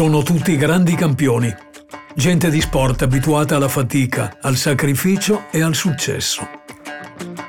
Sono 0.00 0.22
tutti 0.22 0.56
grandi 0.56 0.94
campioni, 0.94 1.54
gente 2.14 2.48
di 2.48 2.62
sport 2.62 3.02
abituata 3.02 3.56
alla 3.56 3.68
fatica, 3.68 4.38
al 4.40 4.56
sacrificio 4.56 5.44
e 5.50 5.60
al 5.60 5.74
successo. 5.74 6.48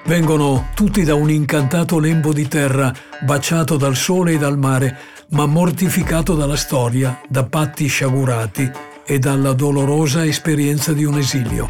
Vengono 0.03 0.67
tutti 0.75 1.05
da 1.05 1.15
un 1.15 1.31
incantato 1.31 1.97
lembo 1.97 2.33
di 2.33 2.49
terra, 2.49 2.93
baciato 3.21 3.77
dal 3.77 3.95
sole 3.95 4.33
e 4.33 4.37
dal 4.37 4.57
mare, 4.57 4.97
ma 5.29 5.45
mortificato 5.45 6.35
dalla 6.35 6.57
storia, 6.57 7.21
da 7.25 7.45
patti 7.45 7.87
sciagurati 7.87 8.69
e 9.05 9.17
dalla 9.17 9.53
dolorosa 9.53 10.25
esperienza 10.25 10.91
di 10.91 11.05
un 11.05 11.19
esilio. 11.19 11.69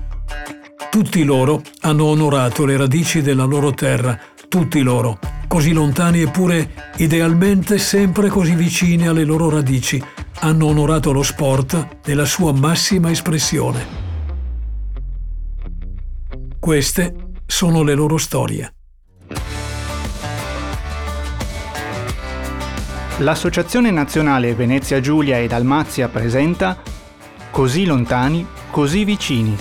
Tutti 0.90 1.24
loro 1.24 1.62
hanno 1.82 2.06
onorato 2.06 2.66
le 2.66 2.76
radici 2.76 3.22
della 3.22 3.46
loro 3.46 3.72
terra, 3.72 4.20
tutti 4.50 4.82
loro, 4.82 5.20
così 5.48 5.74
lontani 5.74 6.22
eppure 6.22 6.92
idealmente 6.98 7.78
sempre 7.78 8.30
così 8.30 8.56
vicini 8.56 9.08
alle 9.08 9.26
loro 9.26 9.48
radici, 9.48 10.04
hanno 10.44 10.66
onorato 10.66 11.12
lo 11.12 11.22
sport 11.22 12.00
nella 12.06 12.26
sua 12.26 12.52
massima 12.52 13.12
espressione. 13.12 14.00
Queste 16.60 17.16
sono 17.46 17.84
le 17.84 17.94
loro 17.94 18.18
storie. 18.18 18.74
L'Associazione 23.18 23.92
Nazionale 23.92 24.56
Venezia 24.56 25.00
Giulia 25.00 25.38
e 25.38 25.48
Dalmazia 25.48 26.08
presenta 26.08 26.82
Così 27.52 27.86
lontani, 27.86 28.46
così 28.72 29.06
vicini. 29.06 29.56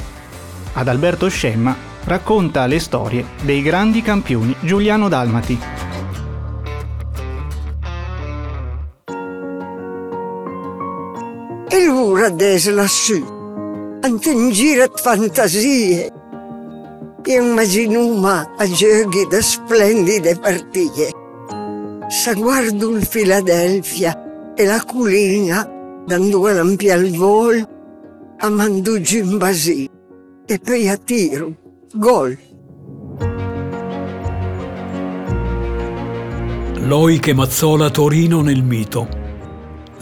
Ad 0.75 0.89
Alberto 0.89 1.28
Scemma 1.28 1.77
racconta 2.05 2.65
le 2.65 2.78
storie 2.78 3.27
dei 3.42 3.61
grandi 3.61 4.01
campioni 4.01 4.56
giuliano-dalmati. 4.61 5.59
E 5.62 5.80
l'ora 11.79 12.31
des 12.31 12.69
lassù, 12.70 13.22
antingirat 14.03 15.00
fantasie, 15.00 16.11
e 17.22 17.33
immaginuma 17.34 18.55
a 18.56 18.67
giochi 18.67 19.27
da 19.28 19.41
splendide 19.41 20.36
partite. 20.36 21.12
Se 22.08 22.34
guardo 22.34 22.97
il 22.97 23.06
Philadelphia 23.06 24.53
e 24.56 24.64
la 24.64 24.83
culina, 24.84 25.69
dando 26.06 26.47
lampi 26.48 26.91
al 26.91 27.11
vol, 27.11 27.64
a 28.39 28.48
mandugi 28.48 29.19
in 29.19 29.39
basì, 29.39 29.89
e 30.47 30.58
poi 30.58 30.89
a 30.89 30.97
tiro, 30.97 31.55
gol. 31.92 32.36
Loic 36.78 37.28
Mazzola 37.28 37.91
Torino 37.91 38.41
nel 38.41 38.64
mito. 38.64 39.20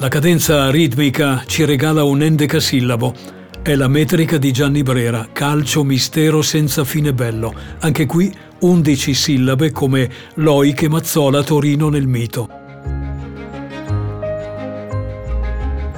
La 0.01 0.07
cadenza 0.07 0.71
ritmica 0.71 1.43
ci 1.45 1.65
regala 1.65 2.05
un 2.05 2.23
endecasillabo. 2.23 3.15
È 3.61 3.75
la 3.75 3.89
metrica 3.89 4.39
di 4.39 4.53
Gianni 4.53 4.85
Brera, 4.85 5.27
calcio 5.33 5.83
mistero 5.83 6.41
senza 6.41 6.85
fine 6.85 7.13
bello. 7.13 7.53
Anche 7.81 8.07
qui 8.07 8.33
11 8.61 9.13
sillabe 9.13 9.73
come 9.73 10.09
Loic 10.35 10.85
Mazzola 10.85 11.43
Torino 11.43 11.89
nel 11.89 12.07
mito. 12.07 12.49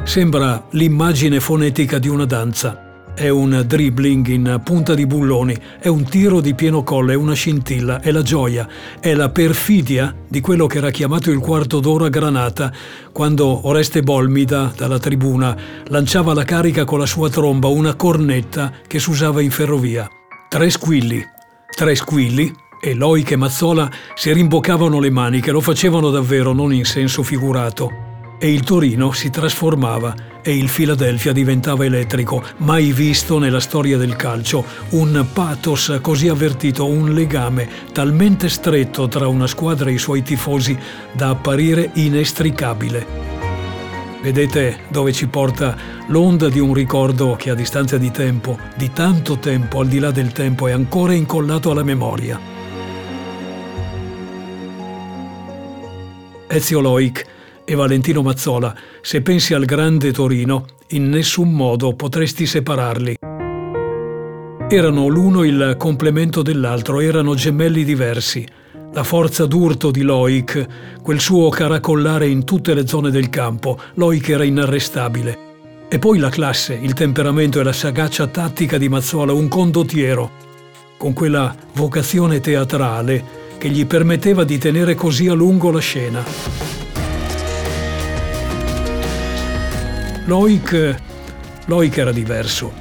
Sembra 0.05 0.67
l'immagine 0.71 1.39
fonetica 1.39 1.99
di 1.99 2.09
una 2.09 2.25
danza. 2.25 2.90
È 3.15 3.29
un 3.29 3.65
dribbling 3.67 4.27
in 4.29 4.61
punta 4.65 4.95
di 4.95 5.05
bulloni, 5.05 5.55
è 5.79 5.89
un 5.89 6.05
tiro 6.05 6.41
di 6.41 6.55
pieno 6.55 6.83
colle, 6.83 7.13
è 7.13 7.17
una 7.17 7.35
scintilla, 7.35 8.01
è 8.01 8.11
la 8.11 8.23
gioia, 8.23 8.67
è 8.99 9.13
la 9.15 9.29
perfidia 9.29 10.15
di 10.27 10.41
quello 10.41 10.67
che 10.67 10.79
era 10.79 10.91
chiamato 10.91 11.31
il 11.31 11.39
quarto 11.39 11.81
d'ora 11.81 12.09
granata, 12.09 12.73
quando 13.13 13.67
Oreste 13.69 14.03
Bolmida, 14.03 14.73
dalla 14.75 14.99
tribuna, 14.99 15.57
lanciava 15.89 16.33
la 16.33 16.45
carica 16.45 16.85
con 16.85 16.99
la 16.99 17.07
sua 17.07 17.29
tromba, 17.29 17.69
una 17.69 17.95
cornetta 17.95 18.73
che 18.87 18.99
si 18.99 19.11
usava 19.11 19.43
in 19.43 19.51
ferrovia. 19.51 20.09
Tre 20.49 20.71
squilli, 20.71 21.23
tre 21.77 21.95
squilli, 21.95 22.51
e 22.83 22.95
Loic 22.95 23.33
e 23.33 23.37
Mazzola 23.37 23.91
si 24.15 24.33
rimboccavano 24.33 24.99
le 24.99 25.11
maniche, 25.11 25.51
lo 25.51 25.61
facevano 25.61 26.09
davvero, 26.11 26.55
non 26.55 26.73
in 26.73 26.85
senso 26.85 27.23
figurato 27.23 28.09
e 28.43 28.51
il 28.51 28.63
Torino 28.63 29.13
si 29.13 29.29
trasformava 29.29 30.15
e 30.41 30.57
il 30.57 30.71
Philadelphia 30.71 31.31
diventava 31.31 31.85
elettrico, 31.85 32.43
mai 32.59 32.91
visto 32.93 33.39
nella 33.39 33.61
storia 33.61 33.99
del 33.99 34.17
calcio, 34.17 34.65
un 34.91 35.27
pathos 35.31 35.99
così 36.01 36.27
avvertito, 36.29 36.87
un 36.87 37.13
legame 37.13 37.69
talmente 37.93 38.49
stretto 38.49 39.09
tra 39.09 39.29
una 39.29 39.47
squadra 39.47 39.91
e 39.91 39.93
i 39.93 39.99
suoi 39.99 40.23
tifosi 40.23 40.77
da 41.13 41.29
apparire 41.29 41.91
inestricabile. 41.93 43.29
Vedete 44.23 44.85
dove 44.89 45.13
ci 45.13 45.27
porta 45.27 45.77
l'onda 46.07 46.49
di 46.49 46.61
un 46.61 46.73
ricordo 46.73 47.37
che 47.37 47.51
a 47.51 47.55
distanza 47.55 47.99
di 47.99 48.11
tempo, 48.11 48.59
di 48.75 48.91
tanto 48.91 49.37
tempo 49.37 49.81
al 49.81 49.89
di 49.89 49.99
là 49.99 50.11
del 50.11 50.33
tempo, 50.33 50.67
è 50.67 50.73
ancora 50.73 51.13
incollato 51.13 51.71
alla 51.71 51.83
memoria. 51.83 52.41
Ezio 56.49 56.81
Loic 56.81 57.39
e 57.71 57.77
Valentino 57.77 58.21
Mazzola, 58.21 58.75
se 59.01 59.23
pensi 59.23 59.55
al 59.55 59.65
grande 59.65 60.11
Torino, 60.11 60.65
in 60.89 61.09
nessun 61.09 61.53
modo 61.53 61.95
potresti 61.95 62.45
separarli. 62.45 63.19
Erano 64.69 65.07
l'uno 65.07 65.45
il 65.45 65.77
complemento 65.79 66.43
dell'altro, 66.43 66.99
erano 66.99 67.37
gemelli 67.37 67.85
diversi. 67.85 68.45
La 68.93 69.05
forza 69.05 69.47
d'urto 69.47 69.93
di 69.93 70.03
Loic, 70.03 70.67
quel 71.01 71.21
suo 71.21 71.49
caracollare 71.49 72.27
in 72.27 72.43
tutte 72.43 72.75
le 72.75 72.89
zone 72.89 73.13
del 73.13 73.31
campo, 73.31 73.79
Loic 73.95 74.29
era 74.31 74.43
inarrestabile. 74.43 75.39
E 75.89 76.01
poi 76.01 76.19
la 76.19 76.29
classe, 76.29 76.75
il 76.75 76.93
temperamento 76.95 77.61
e 77.61 77.63
la 77.63 77.73
sagacia 77.73 78.27
tattica 78.27 78.79
di 78.79 78.89
Mazzola, 78.89 79.33
un 79.33 79.47
condottiero, 79.47 80.31
con 80.97 81.13
quella 81.13 81.55
vocazione 81.75 82.41
teatrale 82.41 83.39
che 83.59 83.69
gli 83.69 83.87
permetteva 83.87 84.43
di 84.43 84.59
tenere 84.59 84.97
così 84.97 85.29
a 85.29 85.35
lungo 85.35 85.71
la 85.71 85.79
scena. 85.79 86.70
Loic, 90.31 90.95
Loic 91.67 91.97
era 91.99 92.13
diverso, 92.13 92.73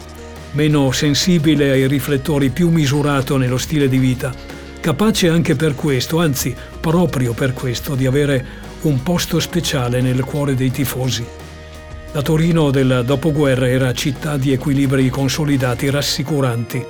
meno 0.52 0.92
sensibile 0.92 1.72
ai 1.72 1.88
riflettori, 1.88 2.52
più 2.52 2.70
misurato 2.70 3.38
nello 3.38 3.58
stile 3.58 3.90
di 3.90 3.98
vita, 3.98 4.32
capace 4.80 5.30
anche 5.30 5.56
per 5.56 5.74
questo, 5.74 6.20
anzi 6.20 6.56
proprio 6.80 7.34
per 7.34 7.54
questo, 7.54 7.96
di 7.96 8.06
avere 8.06 8.46
un 8.82 9.02
posto 9.02 9.40
speciale 9.40 10.00
nel 10.00 10.24
cuore 10.26 10.54
dei 10.54 10.70
tifosi. 10.70 11.26
La 12.12 12.22
Torino 12.22 12.70
del 12.70 13.02
dopoguerra 13.04 13.68
era 13.68 13.94
città 13.94 14.38
di 14.38 14.54
equilibri 14.54 15.10
consolidati, 15.10 15.90
rassicuranti. 15.90 16.86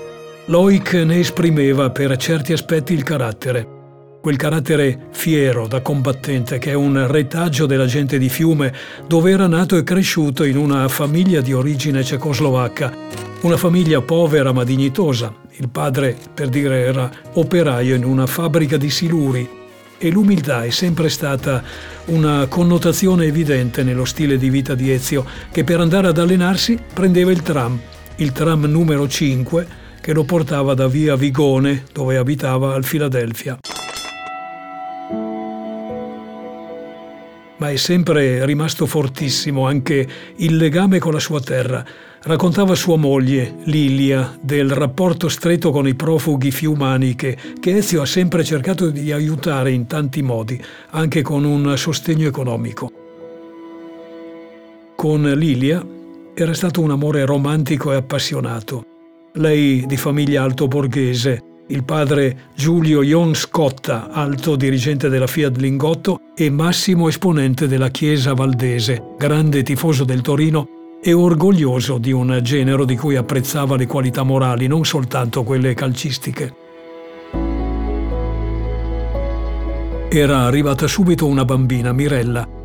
Loic 0.48 0.92
ne 0.92 1.20
esprimeva 1.20 1.90
per 1.90 2.18
certi 2.18 2.52
aspetti 2.52 2.92
il 2.92 3.04
carattere 3.04 3.79
quel 4.22 4.36
carattere 4.36 5.08
fiero 5.12 5.68
da 5.68 5.82
combattente 5.82 6.58
che 6.58 6.72
è 6.72 6.74
un 6.74 7.08
retaggio 7.08 7.66
della 7.66 7.86
gente 7.86 8.18
di 8.18 8.30
Fiume, 8.30 8.74
dove 9.08 9.32
era 9.32 9.48
nato 9.48 9.78
e 9.78 9.84
cresciuto 9.84 10.44
in 10.44 10.58
una 10.58 10.88
famiglia 10.88 11.42
di 11.42 11.54
origine 11.54 12.04
cecoslovacca, 12.04 12.94
una 13.42 13.58
famiglia 13.58 14.02
povera 14.02 14.52
ma 14.52 14.64
dignitosa. 14.64 15.34
Il 15.52 15.70
padre, 15.70 16.18
per 16.34 16.50
dire, 16.50 16.82
era 16.82 17.10
operaio 17.34 17.96
in 17.96 18.04
una 18.04 18.26
fabbrica 18.26 18.78
di 18.78 18.90
siluri 18.90 19.58
e 19.98 20.10
l'umiltà 20.10 20.64
è 20.64 20.70
sempre 20.70 21.10
stata 21.10 21.62
una 22.06 22.48
connotazione 22.48 23.26
evidente 23.26 23.84
nello 23.84 24.06
stile 24.06 24.38
di 24.38 24.50
vita 24.50 24.74
di 24.74 24.92
Ezio, 24.92 25.26
che 25.52 25.64
per 25.64 25.82
andare 25.82 26.08
ad 26.08 26.18
allenarsi 26.18 26.80
prendeva 26.94 27.32
il 27.32 27.42
tram, 27.42 27.78
il 28.16 28.32
tram 28.32 28.64
numero 28.66 29.08
5, 29.08 29.68
che 30.02 30.14
lo 30.14 30.24
portava 30.24 30.74
da 30.74 30.88
via 30.88 31.16
Vigone, 31.16 31.84
dove 31.92 32.16
abitava, 32.16 32.74
al 32.74 32.86
Filadelfia. 32.86 33.60
Ma 37.60 37.70
è 37.70 37.76
sempre 37.76 38.46
rimasto 38.46 38.86
fortissimo 38.86 39.68
anche 39.68 40.08
il 40.38 40.58
legame 40.58 41.00
con 41.00 41.14
la 41.14 41.20
sua 41.20 41.40
terra. 41.40 41.86
Raccontava 42.22 42.76
sua 42.76 42.98
moglie, 42.98 43.56
Lilia, 43.64 44.38
del 44.42 44.72
rapporto 44.72 45.30
stretto 45.30 45.72
con 45.72 45.88
i 45.88 45.94
profughi 45.94 46.52
fiumani 46.52 47.16
che, 47.16 47.38
che 47.60 47.78
Ezio 47.78 48.02
ha 48.02 48.06
sempre 48.06 48.44
cercato 48.44 48.90
di 48.90 49.12
aiutare 49.12 49.72
in 49.72 49.88
tanti 49.88 50.22
modi, 50.22 50.62
anche 50.92 51.22
con 51.22 51.46
un 51.46 51.78
sostegno 51.78 52.28
economico. 52.28 52.92
Con 54.96 55.22
Lilia 55.22 55.86
era 56.34 56.54
stato 56.54 56.82
un 56.82 56.92
amore 56.92 57.26
romantico 57.26 57.94
e 57.94 57.96
appassionato. 57.96 58.86
Lei 59.34 59.86
di 59.86 59.96
famiglia 59.96 60.44
alto 60.44 60.68
borghese, 60.68 61.49
il 61.70 61.84
padre 61.84 62.50
Giulio 62.56 63.02
Ion 63.04 63.34
Scotta, 63.36 64.10
alto 64.10 64.56
dirigente 64.56 65.08
della 65.08 65.28
Fiat 65.28 65.58
Lingotto 65.58 66.20
e 66.36 66.50
massimo 66.50 67.08
esponente 67.08 67.68
della 67.68 67.90
Chiesa 67.90 68.34
Valdese, 68.34 69.14
grande 69.18 69.62
tifoso 69.62 70.04
del 70.04 70.22
Torino 70.22 70.68
e 71.02 71.14
orgoglioso 71.14 71.98
di 71.98 72.12
un 72.12 72.40
genero 72.42 72.86
di 72.86 72.98
cui 72.98 73.16
apprezzava 73.16 73.76
le 73.76 73.86
qualità 73.86 74.24
morali, 74.24 74.68
non 74.68 74.84
soltanto 74.84 75.44
quelle 75.44 75.74
calcistiche. 75.76 76.56
Era 80.10 80.40
arrivata 80.40 80.88
subito 80.88 81.28
una 81.28 81.46
bambina, 81.46 81.94
Mirella, 81.94 82.58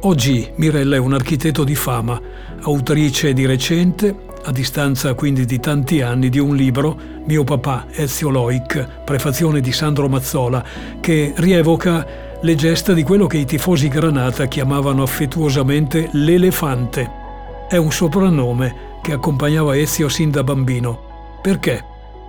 Oggi 0.00 0.48
Mirella 0.56 0.96
è 0.96 0.98
un 0.98 1.14
architetto 1.14 1.64
di 1.64 1.74
fama, 1.74 2.20
autrice 2.60 3.32
di 3.32 3.46
recente, 3.46 4.14
a 4.46 4.52
distanza 4.52 5.14
quindi 5.14 5.44
di 5.44 5.58
tanti 5.58 6.00
anni, 6.00 6.28
di 6.28 6.38
un 6.38 6.54
libro, 6.54 6.96
Mio 7.24 7.42
papà, 7.42 7.86
Ezio 7.90 8.30
Loic, 8.30 9.02
prefazione 9.04 9.60
di 9.60 9.72
Sandro 9.72 10.08
Mazzola, 10.08 10.64
che 11.00 11.32
rievoca 11.36 12.06
le 12.40 12.54
gesta 12.54 12.92
di 12.92 13.02
quello 13.02 13.26
che 13.26 13.38
i 13.38 13.44
tifosi 13.44 13.88
Granata 13.88 14.46
chiamavano 14.46 15.02
affettuosamente 15.02 16.08
l'elefante. 16.12 17.10
È 17.68 17.76
un 17.76 17.90
soprannome 17.90 18.98
che 19.02 19.12
accompagnava 19.12 19.76
Ezio 19.76 20.08
sin 20.08 20.30
da 20.30 20.44
bambino. 20.44 21.38
Perché? 21.42 21.84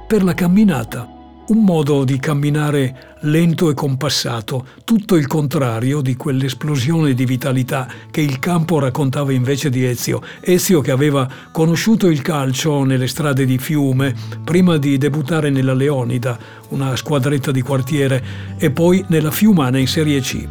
Per 0.08 0.24
la 0.24 0.34
camminata 0.34 1.17
un 1.48 1.64
modo 1.64 2.04
di 2.04 2.20
camminare 2.20 3.16
lento 3.22 3.70
e 3.70 3.74
compassato, 3.74 4.66
tutto 4.84 5.16
il 5.16 5.28
contrario 5.28 6.02
di 6.02 6.16
quell'esplosione 6.16 7.14
di 7.14 7.26
vitalità 7.26 7.88
che 8.12 8.22
il 8.22 8.40
campo 8.40 8.80
raccontava 8.80 9.32
invece 9.32 9.70
di 9.70 9.86
Ezio. 9.86 10.22
Ezio 10.42 10.82
che 10.82 10.92
aveva 10.92 11.28
conosciuto 11.52 12.08
il 12.08 12.22
calcio 12.22 12.84
nelle 12.84 13.08
strade 13.08 13.46
di 13.46 13.58
Fiume 13.58 14.14
prima 14.44 14.78
di 14.78 14.98
debuttare 14.98 15.50
nella 15.50 15.74
Leonida, 15.74 16.38
una 16.70 16.96
squadretta 16.96 17.52
di 17.52 17.62
quartiere, 17.62 18.24
e 18.58 18.72
poi 18.72 19.04
nella 19.08 19.32
Fiumana 19.32 19.78
in 19.78 19.88
Serie 19.88 20.20
C. 20.20 20.48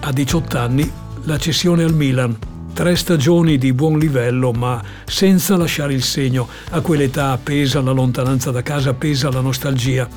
A 0.00 0.12
18 0.12 0.58
anni 0.58 0.90
la 1.24 1.36
cessione 1.36 1.82
al 1.82 1.92
Milan, 1.92 2.36
Tre 2.78 2.94
stagioni 2.94 3.58
di 3.58 3.72
buon 3.72 3.98
livello, 3.98 4.52
ma 4.52 4.80
senza 5.04 5.56
lasciare 5.56 5.94
il 5.94 6.04
segno. 6.04 6.46
A 6.70 6.80
quell'età 6.80 7.36
pesa 7.42 7.80
la 7.80 7.90
lontananza 7.90 8.52
da 8.52 8.62
casa, 8.62 8.94
pesa 8.94 9.32
la 9.32 9.40
nostalgia. 9.40 10.08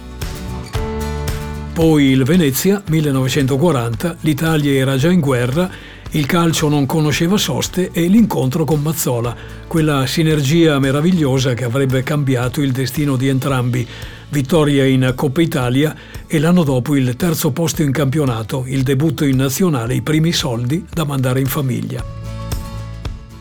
Poi 1.73 2.03
il 2.03 2.23
Venezia, 2.23 2.83
1940, 2.87 4.17
l'Italia 4.19 4.73
era 4.73 4.95
già 4.95 5.09
in 5.09 5.21
guerra, 5.21 5.71
il 6.11 6.27
calcio 6.27 6.69
non 6.69 6.85
conosceva 6.85 7.35
soste 7.35 7.89
e 7.91 8.05
l'incontro 8.05 8.63
con 8.63 8.79
Mazzola, 8.79 9.35
quella 9.65 10.05
sinergia 10.05 10.77
meravigliosa 10.77 11.55
che 11.55 11.63
avrebbe 11.63 12.03
cambiato 12.03 12.61
il 12.61 12.73
destino 12.73 13.15
di 13.15 13.27
entrambi. 13.27 13.87
Vittoria 14.29 14.85
in 14.85 15.13
Coppa 15.15 15.41
Italia 15.41 15.95
e 16.27 16.37
l'anno 16.37 16.61
dopo 16.61 16.95
il 16.95 17.15
terzo 17.15 17.49
posto 17.49 17.81
in 17.81 17.91
campionato, 17.91 18.65
il 18.67 18.83
debutto 18.83 19.25
in 19.25 19.37
nazionale, 19.37 19.95
i 19.95 20.03
primi 20.03 20.31
soldi 20.31 20.85
da 20.93 21.05
mandare 21.05 21.39
in 21.39 21.47
famiglia. 21.47 22.20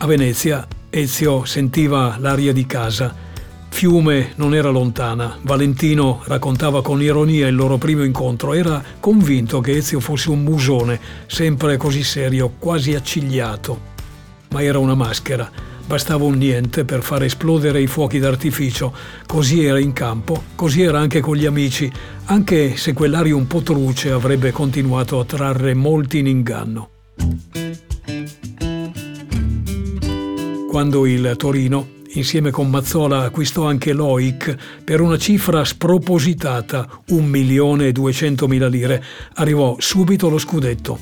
A 0.01 0.07
Venezia 0.07 0.67
Ezio 0.89 1.45
sentiva 1.45 2.15
l'aria 2.17 2.51
di 2.51 2.65
casa. 2.65 3.13
Fiume 3.69 4.31
non 4.37 4.55
era 4.55 4.69
lontana. 4.69 5.37
Valentino 5.43 6.23
raccontava 6.25 6.81
con 6.81 7.03
ironia 7.03 7.47
il 7.47 7.53
loro 7.53 7.77
primo 7.77 8.03
incontro. 8.03 8.55
Era 8.55 8.83
convinto 8.99 9.61
che 9.61 9.77
Ezio 9.77 9.99
fosse 9.99 10.31
un 10.31 10.41
musone, 10.41 10.99
sempre 11.27 11.77
così 11.77 12.01
serio, 12.01 12.51
quasi 12.57 12.95
accigliato. 12.95 13.79
Ma 14.49 14.63
era 14.63 14.79
una 14.79 14.95
maschera. 14.95 15.47
Bastava 15.85 16.23
un 16.23 16.33
niente 16.35 16.83
per 16.83 17.03
far 17.03 17.21
esplodere 17.21 17.79
i 17.79 17.85
fuochi 17.85 18.17
d'artificio. 18.17 18.91
Così 19.27 19.63
era 19.63 19.77
in 19.77 19.93
campo, 19.93 20.45
così 20.55 20.81
era 20.81 20.97
anche 20.97 21.19
con 21.19 21.35
gli 21.35 21.45
amici, 21.45 21.91
anche 22.25 22.75
se 22.75 22.93
quell'aria 22.93 23.35
un 23.35 23.45
po' 23.45 23.61
truce 23.61 24.09
avrebbe 24.09 24.51
continuato 24.51 25.19
a 25.19 25.25
trarre 25.25 25.75
molti 25.75 26.17
in 26.17 26.25
inganno. 26.25 26.89
Quando 30.71 31.05
il 31.05 31.33
Torino, 31.35 31.85
insieme 32.13 32.49
con 32.49 32.69
Mazzola, 32.69 33.23
acquistò 33.23 33.67
anche 33.67 33.91
Loic 33.91 34.55
per 34.85 35.01
una 35.01 35.17
cifra 35.17 35.65
spropositata, 35.65 36.87
1.200.000 37.09 38.69
lire, 38.69 39.03
arrivò 39.33 39.75
subito 39.79 40.29
lo 40.29 40.37
scudetto. 40.37 40.97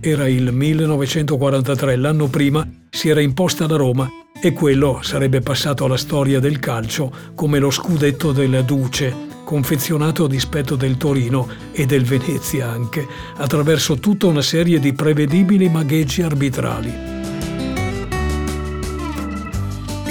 Era 0.00 0.28
il 0.28 0.52
1943, 0.52 1.96
l'anno 1.96 2.26
prima 2.26 2.68
si 2.90 3.08
era 3.08 3.22
imposta 3.22 3.66
la 3.66 3.76
Roma 3.76 4.06
e 4.38 4.52
quello 4.52 4.98
sarebbe 5.00 5.40
passato 5.40 5.86
alla 5.86 5.96
storia 5.96 6.38
del 6.38 6.58
calcio 6.58 7.10
come 7.34 7.58
lo 7.58 7.70
scudetto 7.70 8.32
del 8.32 8.64
Duce, 8.66 9.14
confezionato 9.44 10.24
a 10.24 10.28
dispetto 10.28 10.76
del 10.76 10.98
Torino 10.98 11.48
e 11.72 11.86
del 11.86 12.04
Venezia 12.04 12.68
anche, 12.68 13.06
attraverso 13.36 13.98
tutta 13.98 14.26
una 14.26 14.42
serie 14.42 14.78
di 14.78 14.92
prevedibili 14.92 15.70
magheggi 15.70 16.20
arbitrali. 16.20 17.15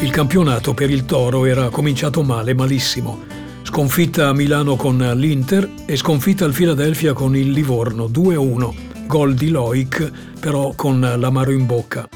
Il 0.01 0.11
campionato 0.11 0.73
per 0.73 0.89
il 0.89 1.05
Toro 1.05 1.45
era 1.45 1.69
cominciato 1.69 2.21
male, 2.21 2.53
malissimo. 2.53 3.23
Sconfitta 3.63 4.27
a 4.27 4.33
Milano 4.33 4.75
con 4.75 4.97
l'Inter 4.97 5.67
e 5.85 5.95
sconfitta 5.95 6.43
al 6.43 6.53
Philadelphia 6.53 7.13
con 7.13 7.35
il 7.35 7.51
Livorno 7.51 8.05
2-1. 8.05 8.73
Gol 9.07 9.33
di 9.35 9.49
Loic, 9.49 10.11
però 10.39 10.73
con 10.75 10.99
l'amaro 10.99 11.51
in 11.51 11.65
bocca. 11.65 12.07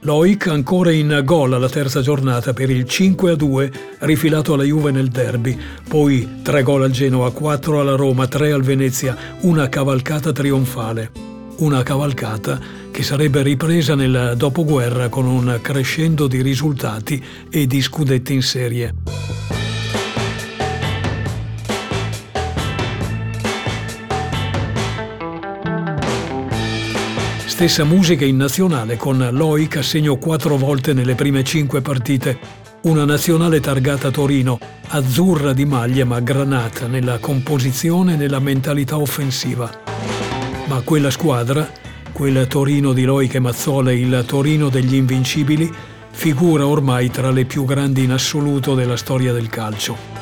Loic 0.00 0.48
ancora 0.48 0.90
in 0.90 1.22
gol 1.24 1.54
alla 1.54 1.68
terza 1.68 2.00
giornata 2.00 2.52
per 2.52 2.68
il 2.68 2.84
5-2 2.84 3.72
rifilato 4.00 4.54
alla 4.54 4.64
Juve 4.64 4.90
nel 4.90 5.08
derby, 5.08 5.56
poi 5.88 6.40
3 6.42 6.62
gol 6.62 6.82
al 6.82 6.90
Genoa, 6.90 7.32
4 7.32 7.80
alla 7.80 7.94
Roma, 7.94 8.26
3 8.26 8.52
al 8.52 8.62
Venezia, 8.62 9.16
una 9.42 9.68
cavalcata 9.68 10.32
trionfale. 10.32 11.10
Una 11.58 11.82
cavalcata 11.82 12.60
che 12.98 13.04
sarebbe 13.04 13.44
ripresa 13.44 13.94
nel 13.94 14.34
dopoguerra 14.36 15.08
con 15.08 15.24
un 15.24 15.60
crescendo 15.62 16.26
di 16.26 16.42
risultati 16.42 17.24
e 17.48 17.68
di 17.68 17.80
scudetti 17.80 18.32
in 18.32 18.42
serie. 18.42 18.92
Stessa 27.46 27.84
musica 27.84 28.24
in 28.24 28.36
nazionale 28.36 28.96
con 28.96 29.28
Loic 29.30 29.76
a 29.76 29.82
segno 29.82 30.16
quattro 30.16 30.56
volte 30.56 30.92
nelle 30.92 31.14
prime 31.14 31.44
cinque 31.44 31.80
partite. 31.80 32.36
Una 32.82 33.04
nazionale 33.04 33.60
targata 33.60 34.10
Torino, 34.10 34.58
azzurra 34.88 35.52
di 35.52 35.64
maglia 35.64 36.04
ma 36.04 36.18
granata 36.18 36.88
nella 36.88 37.18
composizione 37.18 38.14
e 38.14 38.16
nella 38.16 38.40
mentalità 38.40 38.98
offensiva. 38.98 39.70
Ma 40.66 40.80
quella 40.80 41.10
squadra 41.12 41.86
Quel 42.12 42.46
Torino 42.46 42.92
di 42.92 43.04
Loic 43.04 43.36
Mazzola, 43.36 43.92
il 43.92 44.24
Torino 44.26 44.68
degli 44.68 44.94
Invincibili, 44.94 45.72
figura 46.10 46.66
ormai 46.66 47.10
tra 47.10 47.30
le 47.30 47.44
più 47.44 47.64
grandi 47.64 48.02
in 48.02 48.10
assoluto 48.10 48.74
della 48.74 48.96
storia 48.96 49.32
del 49.32 49.48
calcio. 49.48 50.17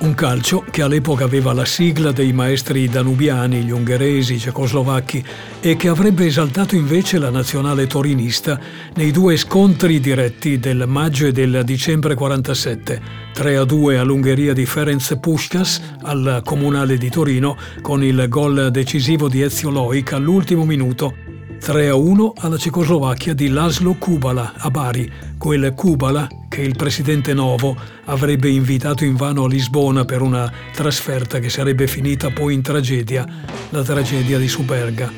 Un 0.00 0.14
calcio 0.14 0.64
che 0.70 0.82
all'epoca 0.82 1.24
aveva 1.24 1.52
la 1.52 1.64
sigla 1.64 2.12
dei 2.12 2.32
maestri 2.32 2.88
danubiani, 2.88 3.62
gli 3.62 3.72
ungheresi, 3.72 4.34
i 4.34 4.38
cecoslovacchi 4.38 5.24
e 5.60 5.74
che 5.74 5.88
avrebbe 5.88 6.26
esaltato 6.26 6.76
invece 6.76 7.18
la 7.18 7.30
nazionale 7.30 7.88
torinista 7.88 8.60
nei 8.94 9.10
due 9.10 9.36
scontri 9.36 9.98
diretti 9.98 10.60
del 10.60 10.84
maggio 10.86 11.26
e 11.26 11.32
del 11.32 11.62
dicembre 11.64 12.14
47, 12.14 13.02
3 13.32 13.56
a 13.56 13.64
2 13.64 13.98
all'Ungheria 13.98 14.52
di 14.52 14.66
Ferenc 14.66 15.16
Puskas 15.16 15.80
al 16.02 16.42
Comunale 16.44 16.96
di 16.96 17.10
Torino 17.10 17.56
con 17.82 18.04
il 18.04 18.24
gol 18.28 18.70
decisivo 18.70 19.28
di 19.28 19.42
Ezio 19.42 19.70
Loic 19.70 20.12
all'ultimo 20.12 20.64
minuto 20.64 21.27
3 21.60 21.88
a 21.88 21.94
1 21.94 22.32
alla 22.36 22.56
Cecoslovacchia 22.56 23.34
di 23.34 23.48
Laszlo 23.48 23.94
Kubala 23.94 24.54
a 24.56 24.70
Bari, 24.70 25.10
quel 25.36 25.74
Kubala 25.74 26.26
che 26.48 26.62
il 26.62 26.76
presidente 26.76 27.34
Novo 27.34 27.76
avrebbe 28.04 28.48
invitato 28.48 29.04
invano 29.04 29.44
a 29.44 29.48
Lisbona 29.48 30.04
per 30.04 30.22
una 30.22 30.50
trasferta 30.72 31.38
che 31.40 31.50
sarebbe 31.50 31.86
finita 31.86 32.30
poi 32.30 32.54
in 32.54 32.62
tragedia, 32.62 33.26
la 33.70 33.82
tragedia 33.82 34.38
di 34.38 34.48
Superga. 34.48 35.12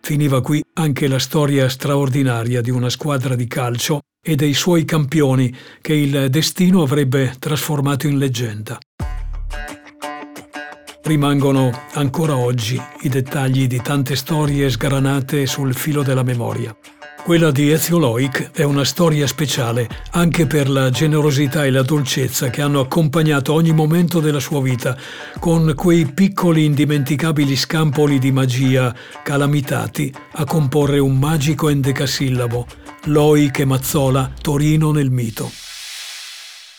Finiva 0.00 0.42
qui 0.42 0.62
anche 0.74 1.08
la 1.08 1.18
storia 1.18 1.68
straordinaria 1.68 2.60
di 2.60 2.70
una 2.70 2.90
squadra 2.90 3.34
di 3.34 3.46
calcio 3.46 4.00
e 4.24 4.34
dei 4.34 4.52
suoi 4.52 4.84
campioni 4.84 5.54
che 5.80 5.94
il 5.94 6.28
destino 6.28 6.82
avrebbe 6.82 7.34
trasformato 7.38 8.06
in 8.06 8.18
leggenda. 8.18 8.78
Rimangono 11.04 11.70
ancora 11.94 12.36
oggi 12.36 12.80
i 13.00 13.08
dettagli 13.08 13.66
di 13.66 13.82
tante 13.82 14.14
storie 14.14 14.70
sgranate 14.70 15.46
sul 15.46 15.74
filo 15.74 16.04
della 16.04 16.22
memoria. 16.22 16.74
Quella 17.24 17.50
di 17.50 17.70
Ezio 17.72 17.98
Loic 17.98 18.50
è 18.52 18.62
una 18.62 18.84
storia 18.84 19.26
speciale 19.26 19.88
anche 20.12 20.46
per 20.46 20.70
la 20.70 20.90
generosità 20.90 21.64
e 21.64 21.70
la 21.70 21.82
dolcezza 21.82 22.50
che 22.50 22.62
hanno 22.62 22.80
accompagnato 22.80 23.52
ogni 23.52 23.72
momento 23.72 24.20
della 24.20 24.38
sua 24.38 24.60
vita, 24.62 24.96
con 25.40 25.72
quei 25.74 26.06
piccoli 26.06 26.64
indimenticabili 26.64 27.56
scampoli 27.56 28.20
di 28.20 28.30
magia 28.30 28.94
calamitati 29.24 30.12
a 30.34 30.44
comporre 30.44 31.00
un 31.00 31.18
magico 31.18 31.68
endecasillabo, 31.68 32.66
Loic 33.04 33.58
e 33.58 33.64
Mazzola, 33.64 34.30
Torino 34.40 34.92
nel 34.92 35.10
mito. 35.10 35.50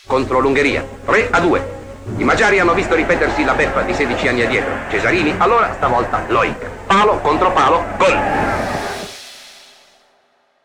Contro 0.06 0.40
l'Ungheria, 0.40 0.86
3 1.06 1.30
a 1.30 1.40
2. 1.40 1.73
I 2.18 2.24
magiari 2.24 2.60
hanno 2.60 2.74
visto 2.74 2.96
ripetersi 2.96 3.46
la 3.46 3.54
beffa 3.54 3.82
di 3.82 3.94
16 3.94 4.28
anni 4.28 4.42
addietro. 4.44 4.72
Cesarini, 4.90 5.34
allora 5.38 5.74
stavolta 5.74 6.26
Loic. 6.28 6.70
Palo 6.86 7.20
contro 7.20 7.52
palo, 7.54 7.84
gol. 7.98 8.20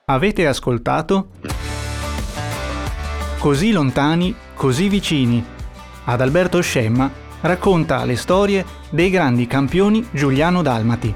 Avete 0.07 0.47
ascoltato? 0.47 1.29
Così 3.39 3.71
lontani, 3.71 4.35
così 4.55 4.89
vicini. 4.89 5.45
Ad 6.07 6.21
Alberto 6.21 6.61
Scemma 6.61 7.09
racconta 7.43 8.05
le 8.05 8.17
storie 8.17 8.65
dei 8.91 9.09
grandi 9.09 9.47
campioni 9.47 10.07
giuliano-dalmati. 10.11 11.15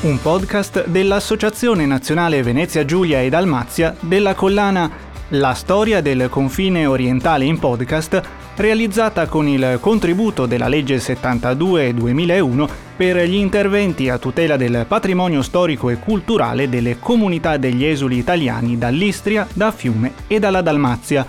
Un 0.00 0.20
podcast 0.20 0.86
dell'Associazione 0.86 1.86
Nazionale 1.86 2.42
Venezia 2.42 2.84
Giulia 2.84 3.20
e 3.20 3.30
Dalmazia 3.30 3.96
della 3.98 4.34
collana 4.34 5.06
La 5.30 5.54
storia 5.54 6.00
del 6.00 6.28
confine 6.28 6.86
orientale 6.86 7.44
in 7.44 7.58
podcast 7.58 8.22
realizzata 8.58 9.26
con 9.26 9.46
il 9.46 9.78
contributo 9.80 10.46
della 10.46 10.68
legge 10.68 10.96
72-2001 10.96 12.68
per 12.96 13.16
gli 13.18 13.36
interventi 13.36 14.08
a 14.08 14.18
tutela 14.18 14.56
del 14.56 14.84
patrimonio 14.88 15.42
storico 15.42 15.90
e 15.90 15.98
culturale 15.98 16.68
delle 16.68 16.98
comunità 16.98 17.56
degli 17.56 17.84
esuli 17.84 18.18
italiani 18.18 18.76
dall'Istria, 18.76 19.46
da 19.52 19.70
Fiume 19.70 20.12
e 20.26 20.38
dalla 20.40 20.60
Dalmazia. 20.60 21.24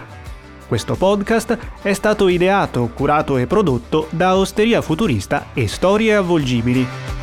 Questo 0.68 0.96
podcast 0.96 1.58
è 1.82 1.94
stato 1.94 2.28
ideato, 2.28 2.90
curato 2.94 3.38
e 3.38 3.48
prodotto 3.48 4.08
da 4.10 4.36
Osteria 4.36 4.82
Futurista 4.82 5.48
e 5.54 5.68
Storie 5.68 6.16
Avvolgibili. 6.16 7.19